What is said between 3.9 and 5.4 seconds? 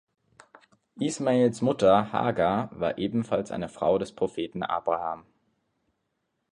des Propheten Abraham.